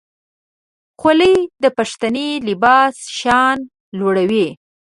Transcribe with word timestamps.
خولۍ 0.99 1.35
د 1.63 1.65
پښتني 1.77 2.27
لباس 2.47 2.95
شان 3.19 3.57
لوړوي. 3.97 4.47